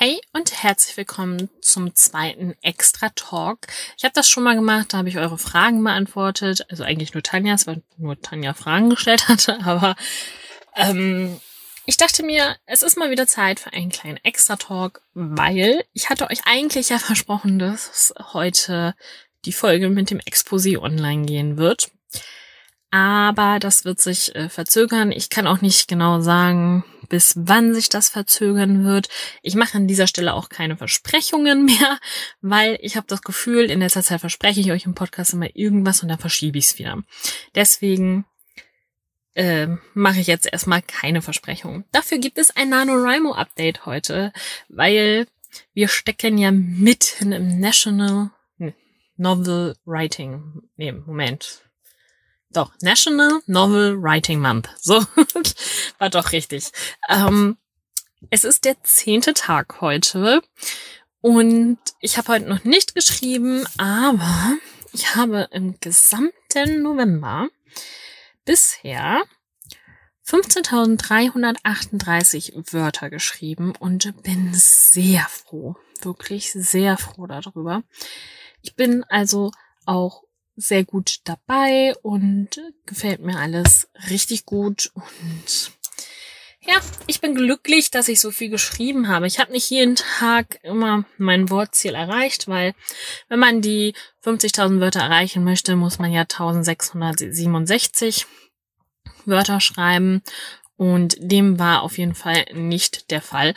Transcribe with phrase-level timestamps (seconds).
[0.00, 3.66] Hey und herzlich willkommen zum zweiten Extra Talk.
[3.96, 6.64] Ich habe das schon mal gemacht, da habe ich eure Fragen beantwortet.
[6.70, 9.58] Also eigentlich nur Tanjas, weil nur Tanja Fragen gestellt hatte.
[9.64, 9.96] Aber
[10.76, 11.40] ähm,
[11.84, 16.10] ich dachte mir, es ist mal wieder Zeit für einen kleinen Extra Talk, weil ich
[16.10, 18.94] hatte euch eigentlich ja versprochen, dass heute
[19.46, 21.90] die Folge mit dem Exposé online gehen wird.
[22.92, 25.10] Aber das wird sich äh, verzögern.
[25.10, 29.08] Ich kann auch nicht genau sagen, bis wann sich das verzögern wird.
[29.42, 31.98] Ich mache an dieser Stelle auch keine Versprechungen mehr,
[32.40, 36.02] weil ich habe das Gefühl, in letzter Zeit verspreche ich euch im Podcast immer irgendwas
[36.02, 37.02] und dann verschiebe ich es wieder.
[37.54, 38.24] Deswegen
[39.34, 41.84] äh, mache ich jetzt erstmal keine Versprechungen.
[41.92, 44.32] Dafür gibt es ein NaNoWriMo-Update heute,
[44.68, 45.26] weil
[45.74, 48.30] wir stecken ja mitten im National
[49.18, 50.62] Novel Writing.
[50.76, 51.67] Nee, Moment.
[52.50, 54.70] Doch, National Novel Writing Month.
[54.80, 54.94] So,
[55.98, 56.70] war doch richtig.
[57.08, 57.58] Ähm,
[58.30, 60.42] es ist der zehnte Tag heute
[61.20, 64.56] und ich habe heute noch nicht geschrieben, aber
[64.92, 67.48] ich habe im gesamten November
[68.44, 69.22] bisher
[70.26, 77.82] 15.338 Wörter geschrieben und bin sehr froh, wirklich sehr froh darüber.
[78.62, 79.52] Ich bin also
[79.86, 80.24] auch
[80.58, 85.72] sehr gut dabei und gefällt mir alles richtig gut und
[86.60, 86.74] ja,
[87.06, 89.26] ich bin glücklich, dass ich so viel geschrieben habe.
[89.26, 92.74] Ich habe nicht jeden Tag immer mein Wortziel erreicht, weil
[93.28, 98.26] wenn man die 50.000 Wörter erreichen möchte, muss man ja 1667
[99.24, 100.22] Wörter schreiben
[100.76, 103.54] und dem war auf jeden Fall nicht der Fall.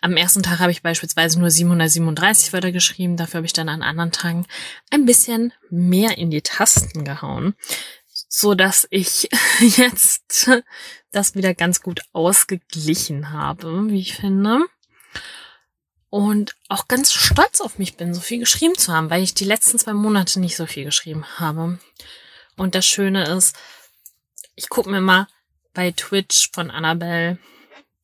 [0.00, 3.82] Am ersten Tag habe ich beispielsweise nur 737 Wörter geschrieben, dafür habe ich dann an
[3.82, 4.46] anderen Tagen
[4.90, 7.54] ein bisschen mehr in die Tasten gehauen,
[8.28, 9.28] so dass ich
[9.60, 10.50] jetzt
[11.10, 14.66] das wieder ganz gut ausgeglichen habe, wie ich finde.
[16.08, 19.44] Und auch ganz stolz auf mich bin, so viel geschrieben zu haben, weil ich die
[19.44, 21.78] letzten zwei Monate nicht so viel geschrieben habe.
[22.56, 23.56] Und das Schöne ist,
[24.56, 25.28] ich gucke mir mal
[25.72, 27.38] bei Twitch von Annabelle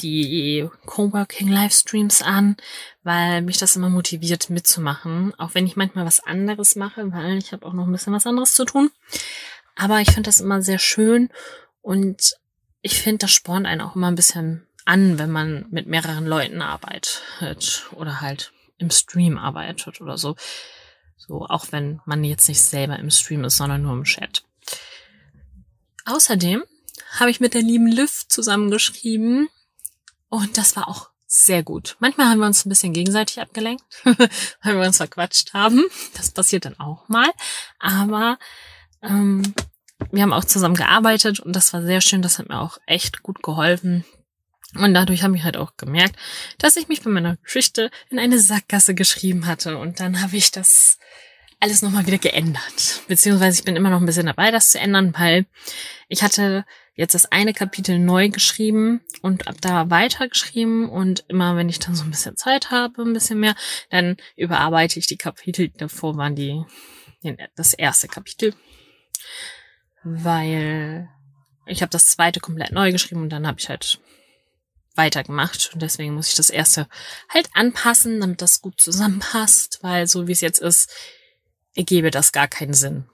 [0.00, 2.56] die Coworking Livestreams an,
[3.02, 7.52] weil mich das immer motiviert mitzumachen, auch wenn ich manchmal was anderes mache, weil ich
[7.52, 8.90] habe auch noch ein bisschen was anderes zu tun.
[9.76, 11.30] Aber ich finde das immer sehr schön
[11.82, 12.34] und
[12.82, 16.60] ich finde, das spornt einen auch immer ein bisschen an, wenn man mit mehreren Leuten
[16.60, 20.36] arbeitet oder halt im Stream arbeitet oder so.
[21.16, 24.44] So, auch wenn man jetzt nicht selber im Stream ist, sondern nur im Chat.
[26.04, 26.62] Außerdem
[27.18, 29.48] habe ich mit der lieben Liv zusammengeschrieben,
[30.34, 31.96] und das war auch sehr gut.
[31.98, 35.84] Manchmal haben wir uns ein bisschen gegenseitig abgelenkt, weil wir uns verquatscht haben.
[36.16, 37.30] Das passiert dann auch mal.
[37.78, 38.38] Aber
[39.02, 39.54] ähm,
[40.10, 42.22] wir haben auch zusammen gearbeitet und das war sehr schön.
[42.22, 44.04] Das hat mir auch echt gut geholfen.
[44.76, 46.16] Und dadurch habe ich halt auch gemerkt,
[46.58, 49.78] dass ich mich bei meiner Geschichte in eine Sackgasse geschrieben hatte.
[49.78, 50.98] Und dann habe ich das
[51.60, 53.02] alles nochmal wieder geändert.
[53.08, 55.46] Beziehungsweise ich bin immer noch ein bisschen dabei, das zu ändern, weil
[56.08, 61.68] ich hatte jetzt das eine Kapitel neu geschrieben und ab da weitergeschrieben und immer wenn
[61.68, 63.54] ich dann so ein bisschen Zeit habe, ein bisschen mehr,
[63.90, 65.70] dann überarbeite ich die Kapitel.
[65.70, 66.64] Davor waren die
[67.56, 68.54] das erste Kapitel,
[70.02, 71.08] weil
[71.66, 73.98] ich habe das zweite komplett neu geschrieben und dann habe ich halt
[74.94, 76.88] weitergemacht und deswegen muss ich das erste
[77.28, 80.90] halt anpassen, damit das gut zusammenpasst, weil so wie es jetzt ist,
[81.74, 83.06] ergebe das gar keinen Sinn.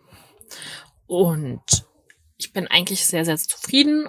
[1.07, 1.87] Und
[2.41, 4.09] ich bin eigentlich sehr, sehr zufrieden.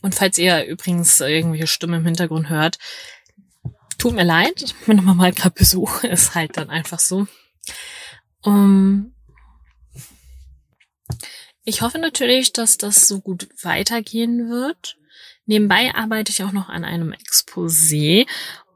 [0.00, 2.78] Und falls ihr übrigens irgendwelche Stimmen im Hintergrund hört,
[3.98, 7.26] tut mir leid, wenn man mal gerade Besuch ist halt dann einfach so.
[8.42, 9.14] Um,
[11.64, 14.96] ich hoffe natürlich, dass das so gut weitergehen wird.
[15.44, 18.26] Nebenbei arbeite ich auch noch an einem Exposé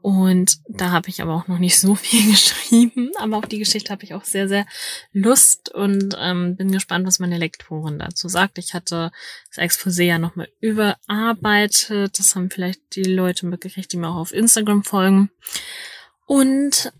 [0.01, 3.11] und da habe ich aber auch noch nicht so viel geschrieben.
[3.19, 4.65] Aber auf die Geschichte habe ich auch sehr, sehr
[5.13, 8.57] Lust und ähm, bin gespannt, was meine Lektorin dazu sagt.
[8.57, 9.11] Ich hatte
[9.53, 12.17] das Exposé ja nochmal überarbeitet.
[12.17, 15.29] Das haben vielleicht die Leute mitgekriegt, die mir auch auf Instagram folgen.
[16.25, 16.91] Und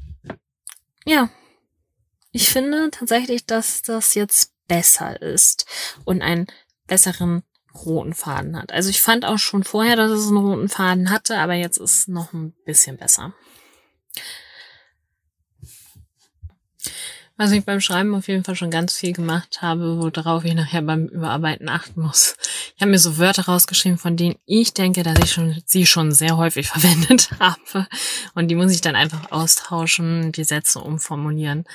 [1.06, 1.30] ja,
[2.32, 5.66] ich finde tatsächlich, dass das jetzt besser ist
[6.06, 6.48] und einen
[6.88, 7.44] besseren
[7.74, 8.72] roten Faden hat.
[8.72, 12.00] Also ich fand auch schon vorher, dass es einen roten Faden hatte, aber jetzt ist
[12.00, 13.34] es noch ein bisschen besser.
[17.38, 20.84] Was ich beim Schreiben auf jeden Fall schon ganz viel gemacht habe, worauf ich nachher
[20.84, 22.36] beim Überarbeiten achten muss.
[22.76, 26.12] Ich habe mir so Wörter rausgeschrieben, von denen ich denke, dass ich schon, sie schon
[26.12, 27.88] sehr häufig verwendet habe.
[28.36, 31.66] Und die muss ich dann einfach austauschen, die Sätze umformulieren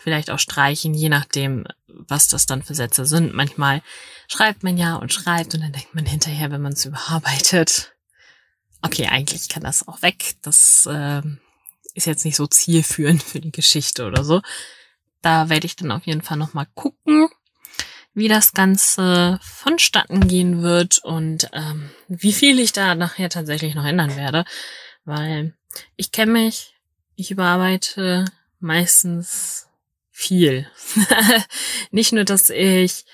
[0.00, 3.34] vielleicht auch streichen, je nachdem, was das dann für Sätze sind.
[3.34, 3.82] Manchmal
[4.28, 7.92] schreibt man ja und schreibt und dann denkt man hinterher, wenn man es überarbeitet,
[8.82, 10.36] okay, eigentlich kann das auch weg.
[10.42, 11.22] Das äh,
[11.94, 14.40] ist jetzt nicht so zielführend für die Geschichte oder so.
[15.22, 17.28] Da werde ich dann auf jeden Fall nochmal gucken,
[18.14, 23.84] wie das Ganze vonstatten gehen wird und ähm, wie viel ich da nachher tatsächlich noch
[23.84, 24.44] ändern werde.
[25.04, 25.54] Weil
[25.96, 26.74] ich kenne mich,
[27.16, 28.24] ich überarbeite
[28.60, 29.69] meistens
[30.20, 30.66] viel.
[31.90, 33.04] Nicht nur, dass ich,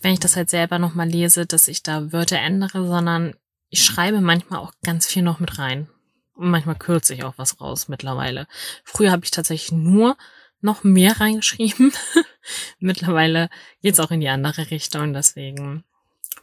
[0.00, 3.34] wenn ich das halt selber nochmal lese, dass ich da Wörter ändere, sondern
[3.68, 5.88] ich schreibe manchmal auch ganz viel noch mit rein.
[6.34, 8.46] Und manchmal kürze ich auch was raus mittlerweile.
[8.84, 10.16] Früher habe ich tatsächlich nur
[10.62, 11.92] noch mehr reingeschrieben.
[12.78, 13.50] mittlerweile
[13.82, 15.84] geht's auch in die andere Richtung, deswegen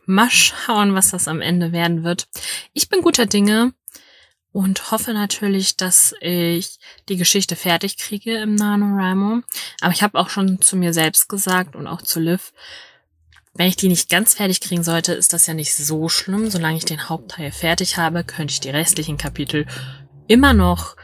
[0.05, 2.27] mal schauen, was das am Ende werden wird.
[2.73, 3.73] Ich bin guter Dinge
[4.57, 9.43] und hoffe natürlich, dass ich die Geschichte fertig kriege im NaNoWriMo.
[9.81, 12.53] Aber ich habe auch schon zu mir selbst gesagt und auch zu Liv,
[13.53, 16.49] wenn ich die nicht ganz fertig kriegen sollte, ist das ja nicht so schlimm.
[16.49, 19.67] Solange ich den Hauptteil fertig habe, könnte ich die restlichen Kapitel
[20.25, 20.95] immer noch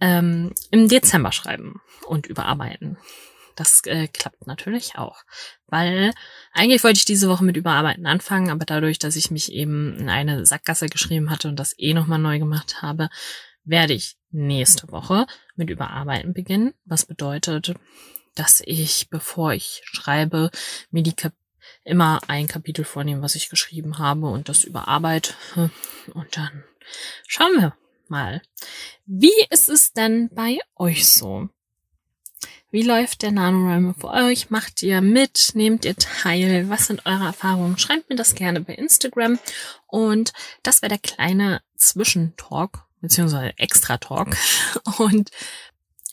[0.00, 2.96] ähm, im Dezember schreiben und überarbeiten.
[3.56, 5.22] Das äh, klappt natürlich auch.
[5.66, 6.12] Weil
[6.52, 10.08] eigentlich wollte ich diese Woche mit Überarbeiten anfangen, aber dadurch, dass ich mich eben in
[10.08, 13.08] eine Sackgasse geschrieben hatte und das eh nochmal neu gemacht habe,
[13.64, 15.26] werde ich nächste Woche
[15.56, 16.74] mit Überarbeiten beginnen.
[16.84, 17.74] Was bedeutet,
[18.34, 20.50] dass ich, bevor ich schreibe,
[20.90, 21.32] mir die Kap
[21.84, 25.34] immer ein Kapitel vornehmen, was ich geschrieben habe und das überarbeite.
[26.14, 26.64] Und dann
[27.26, 27.76] schauen wir
[28.08, 28.42] mal.
[29.06, 31.48] Wie ist es denn bei euch so?
[32.72, 34.50] Wie läuft der NaNoWriMo für euch?
[34.50, 35.50] Macht ihr mit?
[35.54, 36.68] Nehmt ihr teil?
[36.68, 37.76] Was sind eure Erfahrungen?
[37.78, 39.40] Schreibt mir das gerne bei Instagram.
[39.88, 40.32] Und
[40.62, 44.36] das wäre der kleine Zwischentalk, beziehungsweise Extra-Talk.
[44.98, 45.30] Und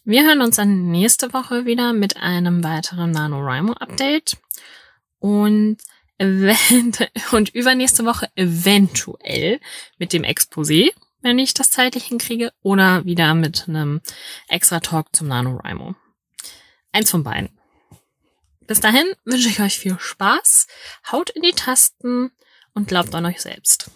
[0.04, 4.38] wir hören uns dann nächste Woche wieder mit einem weiteren NaNoWriMo-Update
[5.19, 5.77] und
[7.31, 9.60] und übernächste Woche eventuell
[10.00, 10.89] mit dem Exposé,
[11.21, 14.01] wenn ich das zeitlich hinkriege, oder wieder mit einem
[14.48, 15.94] extra Talk zum NaNoWriMo.
[16.98, 17.52] Eins von beiden.
[18.66, 20.66] Bis dahin wünsche ich euch viel Spaß,
[21.12, 22.32] haut in die Tasten
[22.74, 23.92] und glaubt an euch selbst.